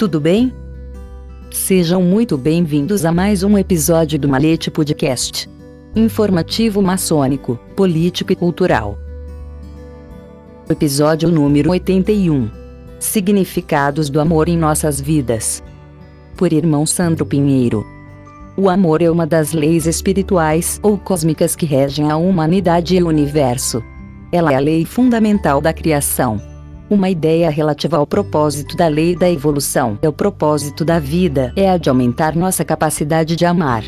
[0.00, 0.50] Tudo bem?
[1.50, 5.46] Sejam muito bem-vindos a mais um episódio do Malete Podcast.
[5.94, 8.96] Informativo maçônico, político e cultural.
[10.70, 12.50] Episódio número 81.
[12.98, 15.62] Significados do amor em nossas vidas.
[16.34, 17.84] Por irmão Sandro Pinheiro.
[18.56, 23.08] O amor é uma das leis espirituais ou cósmicas que regem a humanidade e o
[23.08, 23.84] universo.
[24.32, 26.40] Ela é a lei fundamental da criação
[26.90, 29.96] uma ideia relativa ao propósito da lei da evolução.
[30.02, 33.84] É o propósito da vida é a de aumentar nossa capacidade de amar.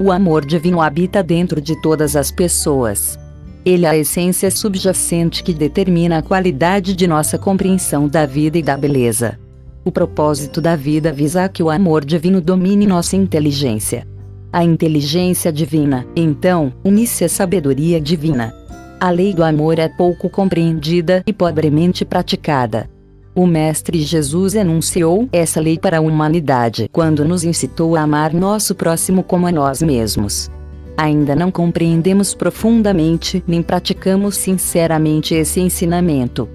[0.00, 3.16] O amor divino habita dentro de todas as pessoas.
[3.64, 8.62] Ele é a essência subjacente que determina a qualidade de nossa compreensão da vida e
[8.62, 9.38] da beleza.
[9.84, 14.06] O propósito da vida visa que o amor divino domine nossa inteligência.
[14.52, 18.59] A inteligência divina, então, une-se à sabedoria divina
[19.00, 22.88] a lei do amor é pouco compreendida e pobremente praticada.
[23.34, 28.74] O Mestre Jesus enunciou essa lei para a humanidade quando nos incitou a amar nosso
[28.74, 30.50] próximo como a nós mesmos.
[30.98, 36.46] Ainda não compreendemos profundamente nem praticamos sinceramente esse ensinamento.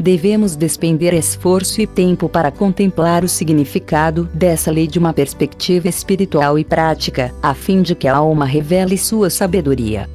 [0.00, 6.58] Devemos despender esforço e tempo para contemplar o significado dessa lei de uma perspectiva espiritual
[6.58, 10.08] e prática, a fim de que a alma revele sua sabedoria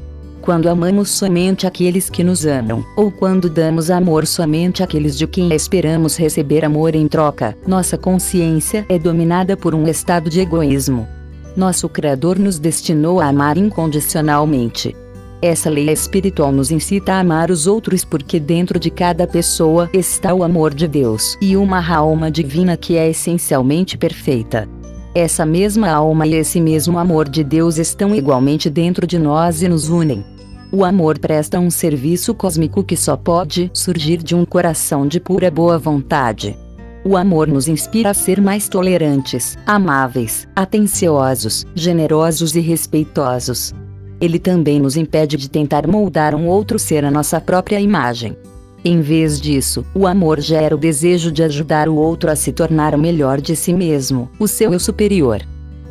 [0.48, 5.53] quando amamos somente aqueles que nos amam, ou quando damos amor somente àqueles de quem
[5.53, 11.06] esperamos receber amor em troca, nossa consciência é dominada por um estado de egoísmo.
[11.53, 14.95] Nosso Criador nos destinou a amar incondicionalmente.
[15.42, 20.34] Essa lei espiritual nos incita a amar os outros porque dentro de cada pessoa está
[20.34, 24.66] o amor de Deus e uma alma divina que é essencialmente perfeita.
[25.14, 29.68] Essa mesma alma e esse mesmo amor de Deus estão igualmente dentro de nós e
[29.68, 30.37] nos unem.
[30.69, 35.50] O amor presta um serviço cósmico que só pode surgir de um coração de pura
[35.50, 36.57] boa vontade.
[37.05, 43.73] O amor nos inspira a ser mais tolerantes, amáveis, atenciosos, generosos e respeitosos.
[44.19, 48.35] Ele também nos impede de tentar moldar um outro ser à nossa própria imagem.
[48.84, 52.94] Em vez disso, o amor gera o desejo de ajudar o outro a se tornar
[52.94, 55.41] o melhor de si mesmo, o seu eu superior.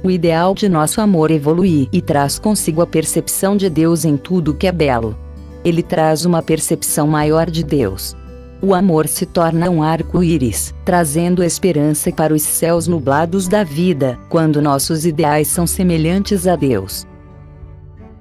[0.03, 4.55] O ideal de nosso amor evolui e traz consigo a percepção de Deus em tudo
[4.55, 5.17] que é belo.
[5.65, 8.17] Ele traz uma percepção maior de Deus.
[8.63, 14.63] O amor se torna um arco-íris, trazendo esperança para os céus nublados da vida, quando
[14.63, 17.07] nossos ideais são semelhantes a Deus.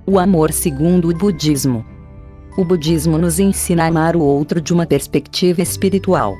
[0.06, 1.86] O amor segundo o budismo.
[2.58, 6.36] O budismo nos ensina a amar o outro de uma perspectiva espiritual.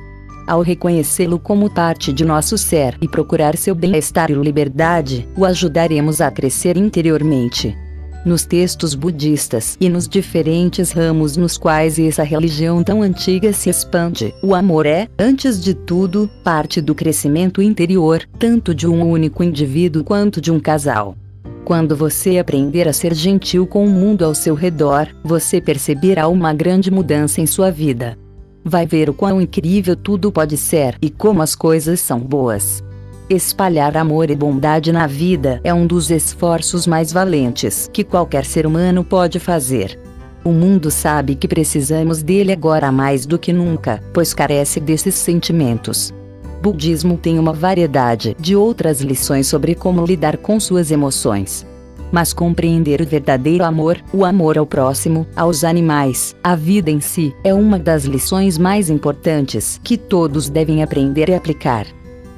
[0.48, 6.22] Ao reconhecê-lo como parte de nosso ser e procurar seu bem-estar e liberdade, o ajudaremos
[6.22, 7.76] a crescer interiormente.
[8.24, 14.34] Nos textos budistas e nos diferentes ramos nos quais essa religião tão antiga se expande,
[14.42, 20.04] o amor é, antes de tudo, parte do crescimento interior, tanto de um único indivíduo
[20.04, 21.16] quanto de um casal.
[21.64, 26.54] Quando você aprender a ser gentil com o mundo ao seu redor, você perceberá uma
[26.54, 28.16] grande mudança em sua vida
[28.66, 32.84] vai ver o quão incrível tudo pode ser e como as coisas são boas.
[33.30, 38.66] Espalhar amor e bondade na vida é um dos esforços mais valentes que qualquer ser
[38.66, 40.00] humano pode fazer.
[40.44, 46.14] O mundo sabe que precisamos dele agora mais do que nunca, pois carece desses sentimentos.
[46.62, 51.66] Budismo tem uma variedade de outras lições sobre como lidar com suas emoções
[52.12, 57.36] mas compreender o verdadeiro amor, o amor ao próximo, aos animais, à vida em si,
[57.44, 61.86] é uma das lições mais importantes que todos devem aprender e aplicar.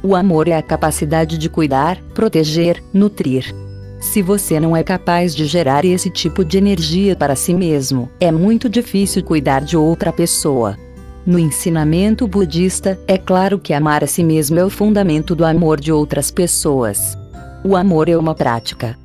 [0.03, 3.53] O amor é a capacidade de cuidar, proteger, nutrir.
[4.00, 8.31] Se você não é capaz de gerar esse tipo de energia para si mesmo, é
[8.31, 10.77] muito difícil cuidar de outra pessoa.
[11.25, 15.80] No ensinamento budista, é claro que amar a si mesmo é o fundamento do amor
[15.80, 17.18] de outras pessoas.
[17.65, 18.97] O amor é uma prática,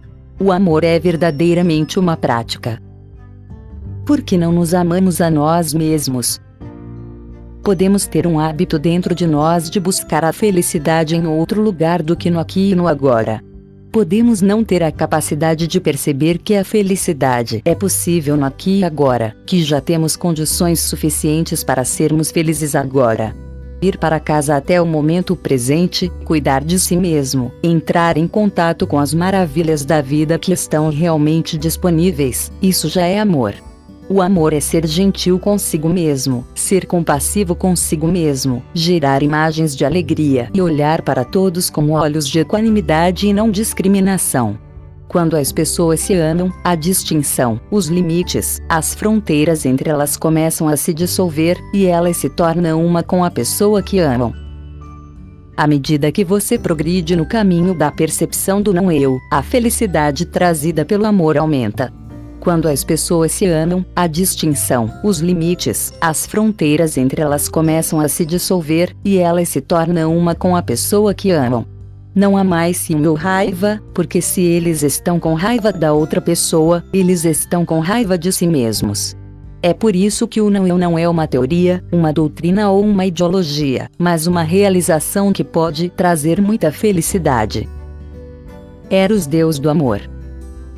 [0.43, 2.83] o amor é verdadeiramente uma prática.
[4.05, 6.41] Por que não nos amamos a nós mesmos?
[7.63, 12.17] Podemos ter um hábito dentro de nós de buscar a felicidade em outro lugar do
[12.17, 13.41] que no aqui e no agora.
[13.93, 18.85] Podemos não ter a capacidade de perceber que a felicidade é possível no aqui e
[18.85, 23.33] agora, que já temos condições suficientes para sermos felizes agora
[23.83, 28.99] ir para casa até o momento presente, cuidar de si mesmo, entrar em contato com
[28.99, 33.55] as maravilhas da vida que estão realmente disponíveis, isso já é amor.
[34.09, 40.51] O amor é ser gentil consigo mesmo, ser compassivo consigo mesmo, gerar imagens de alegria
[40.53, 44.59] e olhar para todos com olhos de equanimidade e não discriminação.
[45.13, 50.75] Quando as pessoas se amam, a distinção, os limites, as fronteiras entre elas começam a
[50.75, 54.33] se dissolver, e elas se tornam uma com a pessoa que amam.
[55.55, 61.05] À medida que você progride no caminho da percepção do não-eu, a felicidade trazida pelo
[61.05, 61.93] amor aumenta.
[62.41, 68.09] Quando as pessoas se amam, a distinção, os limites, as fronteiras entre elas começam a
[68.09, 71.67] se dissolver, e elas se tornam uma com a pessoa que amam.
[72.15, 76.85] Não há mais ciúme ou raiva, porque se eles estão com raiva da outra pessoa,
[76.93, 79.17] eles estão com raiva de si mesmos.
[79.63, 83.89] É por isso que o não-eu não é uma teoria, uma doutrina ou uma ideologia,
[83.99, 87.69] mas uma realização que pode trazer muita felicidade.
[88.91, 90.03] Eros Deus do Amor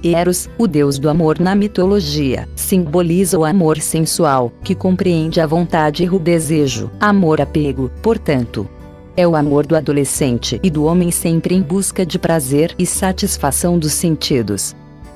[0.05, 6.05] Eros, o deus do amor na mitologia, simboliza o amor sensual, que compreende a vontade
[6.05, 8.69] e o desejo, amor-apego, portanto.
[9.16, 13.78] É o amor do adolescente e do homem sempre em busca de prazer e satisfação
[13.78, 14.75] dos sentidos,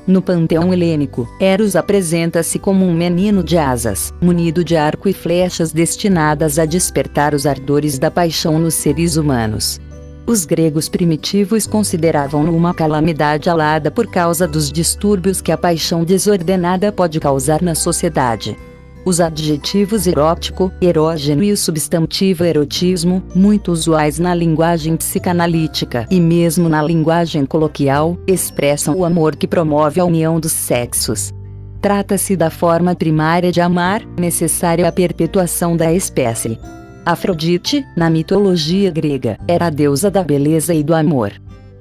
[0.09, 5.71] no panteão helênico, Eros apresenta-se como um menino de asas, munido de arco e flechas
[5.71, 9.79] destinadas a despertar os ardores da paixão nos seres humanos.
[10.27, 16.91] Os gregos primitivos consideravam-no uma calamidade alada por causa dos distúrbios que a paixão desordenada
[16.91, 18.57] pode causar na sociedade.
[19.05, 26.69] Os adjetivos erótico, erógeno e o substantivo erotismo, muito usuais na linguagem psicanalítica e mesmo
[26.69, 31.33] na linguagem coloquial, expressam o amor que promove a união dos sexos.
[31.81, 36.59] Trata-se da forma primária de amar, necessária à perpetuação da espécie.
[37.07, 41.33] Afrodite, na mitologia grega, era a deusa da beleza e do amor.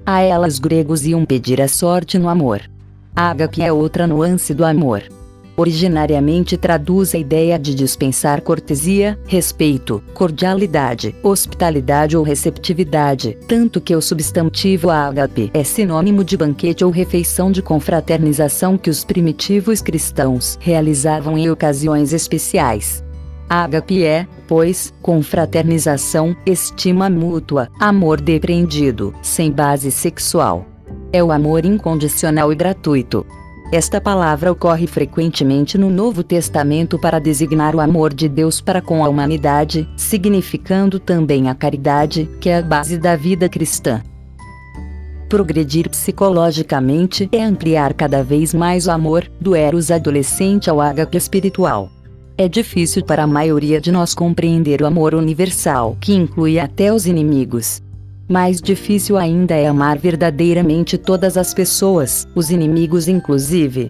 [0.06, 2.62] A ela os gregos iam pedir a sorte no amor.
[3.14, 5.04] Ágape é outra nuance do amor
[5.58, 14.02] originariamente traduz a ideia de dispensar cortesia, respeito, cordialidade, hospitalidade ou receptividade, tanto que o
[14.02, 21.36] substantivo ágape é sinônimo de banquete ou refeição de confraternização que os primitivos cristãos realizavam
[21.38, 23.04] em ocasiões especiais.
[23.50, 30.66] Ágape é, pois, confraternização, estima mútua, amor depreendido, sem base sexual.
[31.14, 33.26] É o amor incondicional e gratuito,
[33.70, 39.04] esta palavra ocorre frequentemente no Novo Testamento para designar o amor de Deus para com
[39.04, 44.02] a humanidade, significando também a caridade, que é a base da vida cristã.
[45.28, 51.90] Progredir psicologicamente é ampliar cada vez mais o amor, do eros adolescente ao ágape espiritual.
[52.38, 57.06] É difícil para a maioria de nós compreender o amor universal, que inclui até os
[57.06, 57.82] inimigos.
[58.30, 63.90] Mais difícil ainda é amar verdadeiramente todas as pessoas, os inimigos inclusive.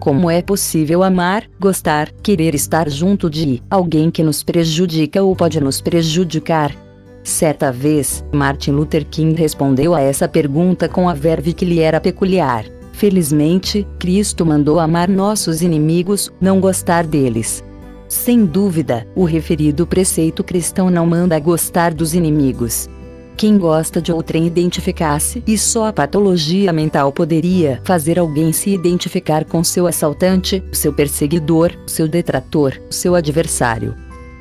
[0.00, 5.60] Como é possível amar, gostar, querer estar junto de alguém que nos prejudica ou pode
[5.60, 6.74] nos prejudicar?
[7.22, 12.00] Certa vez, Martin Luther King respondeu a essa pergunta com a verve que lhe era
[12.00, 12.64] peculiar.
[12.92, 17.62] Felizmente, Cristo mandou amar nossos inimigos, não gostar deles.
[18.08, 22.88] Sem dúvida, o referido preceito cristão não manda gostar dos inimigos,
[23.36, 29.44] quem gosta de outrem identificar-se, e só a patologia mental poderia fazer alguém se identificar
[29.44, 33.94] com seu assaltante, seu perseguidor, seu detrator, seu adversário.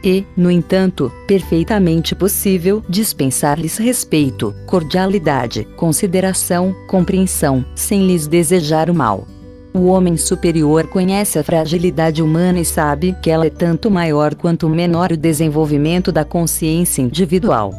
[0.04, 9.28] E, no entanto, perfeitamente possível dispensar-lhes respeito, cordialidade, consideração, compreensão, sem lhes desejar o mal.
[9.74, 14.70] O homem superior conhece a fragilidade humana e sabe que ela é tanto maior quanto
[14.70, 17.74] menor o desenvolvimento da consciência individual.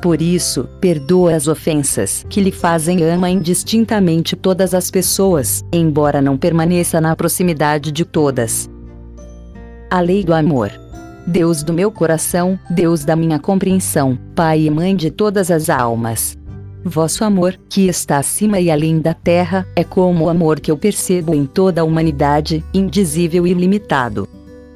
[0.00, 6.38] Por isso, perdoa as ofensas que lhe fazem ama indistintamente todas as pessoas, embora não
[6.38, 8.70] permaneça na proximidade de todas.
[9.90, 10.70] A lei do amor.
[11.26, 16.36] Deus do meu coração, Deus da minha compreensão, Pai e Mãe de todas as almas.
[16.82, 20.78] Vosso amor, que está acima e além da terra, é como o amor que eu
[20.78, 24.26] percebo em toda a humanidade, indizível e ilimitado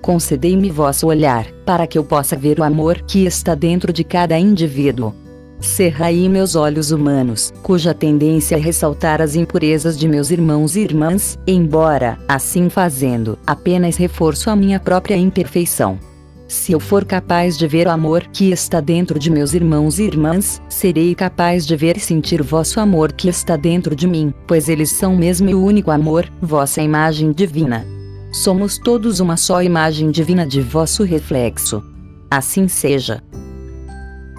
[0.04, 4.38] concedei-me vosso olhar, para que eu possa ver o amor que está dentro de cada
[4.38, 5.14] indivíduo.
[5.58, 11.38] Cerrai meus olhos humanos, cuja tendência é ressaltar as impurezas de meus irmãos e irmãs,
[11.46, 15.98] embora, assim fazendo, apenas reforço a minha própria imperfeição.
[16.46, 20.02] Se eu for capaz de ver o amor que está dentro de meus irmãos e
[20.02, 24.68] irmãs, serei capaz de ver e sentir vosso amor que está dentro de mim, pois
[24.68, 27.93] eles são mesmo o único amor, vossa imagem divina.
[28.34, 31.80] Somos todos uma só imagem divina de vosso reflexo.
[32.28, 33.22] Assim seja.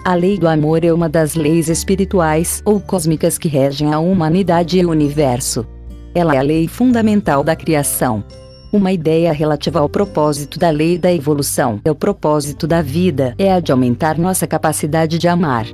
[0.03, 4.77] A lei do amor é uma das leis espirituais ou cósmicas que regem a humanidade
[4.77, 5.65] e o universo.
[6.13, 8.21] Ela é a lei fundamental da criação.
[8.69, 13.53] Uma ideia relativa ao propósito da lei da evolução é o propósito da vida, é
[13.53, 15.67] a de aumentar nossa capacidade de amar.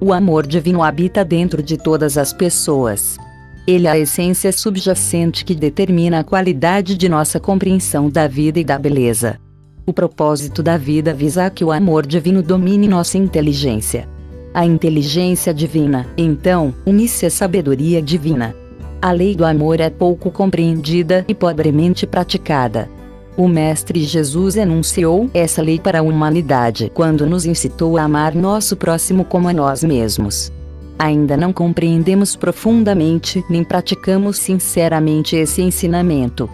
[0.00, 3.18] O amor divino habita dentro de todas as pessoas.
[3.66, 8.64] Ele é a essência subjacente que determina a qualidade de nossa compreensão da vida e
[8.64, 9.40] da beleza.
[9.86, 14.08] O propósito da vida visa que o amor divino domine nossa inteligência.
[14.54, 18.54] a inteligência divina, então, une-se a sabedoria divina.
[19.02, 22.88] A lei do amor é pouco compreendida e pobremente praticada.
[23.36, 28.76] O Mestre Jesus enunciou essa lei para a humanidade quando nos incitou a amar nosso
[28.76, 30.52] próximo como a nós mesmos.
[30.98, 36.48] Ainda não compreendemos profundamente nem praticamos sinceramente esse ensinamento.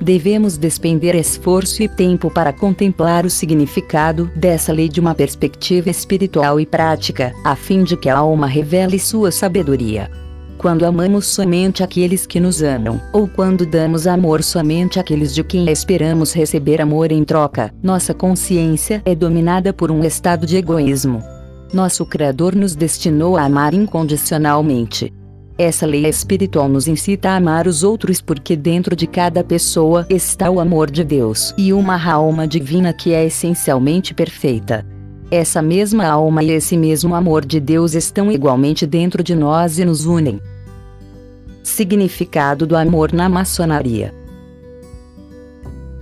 [0.00, 6.60] Devemos despender esforço e tempo para contemplar o significado dessa lei de uma perspectiva espiritual
[6.60, 10.10] e prática, a fim de que a alma revele sua sabedoria.
[10.58, 15.70] Quando amamos somente aqueles que nos amam, ou quando damos amor somente àqueles de quem
[15.70, 21.35] esperamos receber amor em troca, nossa consciência é dominada por um estado de egoísmo.
[21.72, 25.12] Nosso Criador nos destinou a amar incondicionalmente.
[25.58, 30.50] Essa lei espiritual nos incita a amar os outros porque dentro de cada pessoa está
[30.50, 34.86] o amor de Deus e uma alma divina que é essencialmente perfeita.
[35.30, 39.84] Essa mesma alma e esse mesmo amor de Deus estão igualmente dentro de nós e
[39.84, 40.40] nos unem.
[41.64, 44.14] Significado do amor na maçonaria.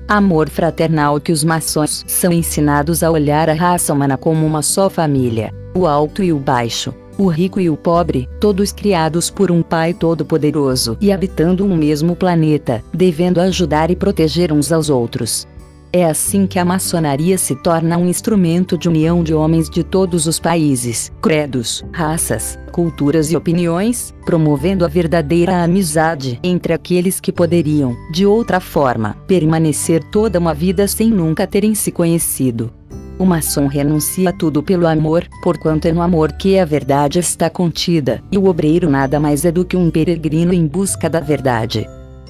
[0.07, 4.91] Amor fraternal que os maçons são ensinados a olhar a raça humana como uma só
[4.91, 9.63] família, o alto e o baixo, o rico e o pobre, todos criados por um
[9.63, 15.49] Pai Todo-Poderoso e habitando um mesmo planeta, devendo ajudar e proteger uns aos outros.
[15.97, 20.27] É assim que a maçonaria se torna um instrumento de união de homens de todos
[20.27, 27.97] os países, credos, raças, culturas e opiniões, promovendo a verdadeira amizade entre aqueles que poderiam,
[28.11, 32.73] de outra forma, permanecer toda uma vida sem nunca terem se conhecido.
[33.17, 38.21] O maçom renuncia tudo pelo amor, porquanto é no amor que a verdade está contida,
[38.33, 41.87] e o obreiro nada mais é do que um peregrino em busca da verdade.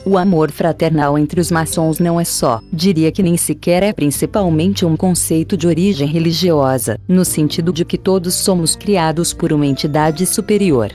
[0.06, 4.84] O amor fraternal entre os maçons não é só, diria que nem sequer é principalmente
[4.84, 10.26] um conceito de origem religiosa, no sentido de que todos somos criados por uma entidade
[10.26, 10.92] superior.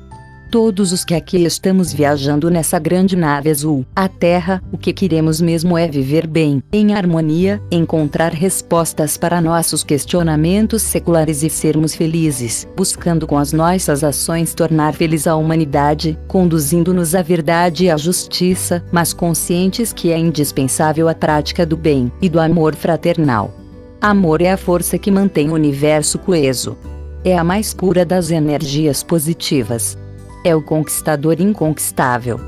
[0.52, 5.40] Todos os que aqui estamos viajando nessa grande nave azul, a Terra, o que queremos
[5.40, 12.68] mesmo é viver bem, em harmonia, encontrar respostas para nossos questionamentos seculares e sermos felizes,
[12.76, 18.84] buscando com as nossas ações tornar feliz a humanidade, conduzindo-nos à verdade e à justiça,
[18.92, 23.54] mas conscientes que é indispensável a prática do bem e do amor fraternal.
[24.02, 26.76] Amor é a força que mantém o universo coeso.
[27.24, 29.96] É a mais pura das energias positivas
[30.44, 32.40] é o conquistador inconquistável.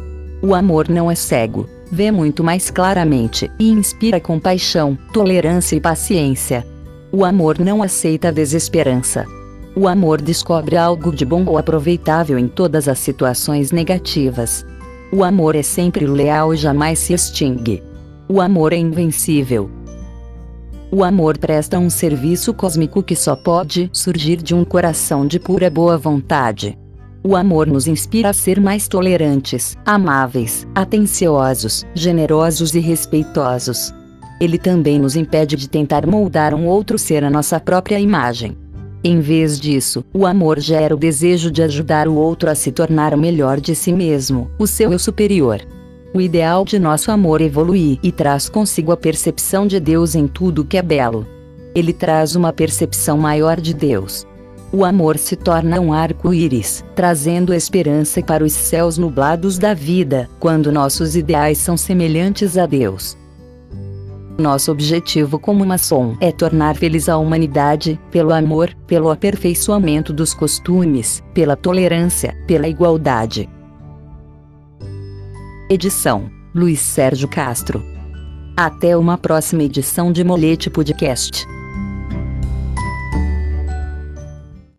[0.42, 6.66] O amor não é cego, vê muito mais claramente e inspira compaixão, tolerância e paciência.
[7.12, 9.26] O amor não aceita desesperança.
[9.76, 14.66] O amor descobre algo de bom ou aproveitável em todas as situações negativas.
[15.12, 17.84] O amor é sempre leal e jamais se extingue.
[18.28, 19.70] O amor é invencível.
[20.90, 25.70] O amor presta um serviço cósmico que só pode surgir de um coração de pura
[25.70, 26.78] boa vontade.
[27.24, 33.94] O amor nos inspira a ser mais tolerantes, amáveis, atenciosos, generosos e respeitosos.
[34.40, 38.58] Ele também nos impede de tentar moldar um outro ser à nossa própria imagem.
[39.04, 43.14] Em vez disso, o amor gera o desejo de ajudar o outro a se tornar
[43.14, 45.62] o melhor de si mesmo, o seu eu superior.
[46.16, 50.66] O ideal de nosso amor evolui e traz consigo a percepção de Deus em tudo
[50.66, 51.28] que é belo.
[51.76, 54.26] Ele traz uma percepção maior de Deus,
[54.72, 60.72] o amor se torna um arco-íris, trazendo esperança para os céus nublados da vida, quando
[60.72, 63.18] nossos ideais são semelhantes a Deus.
[64.38, 71.22] Nosso objetivo como maçom é tornar feliz a humanidade, pelo amor, pelo aperfeiçoamento dos costumes,
[71.34, 73.48] pela tolerância, pela igualdade.
[75.70, 77.84] Edição: Luiz Sérgio Castro.
[78.58, 81.46] Até uma próxima edição de Molete Podcast.